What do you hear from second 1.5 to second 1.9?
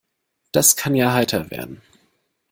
werden.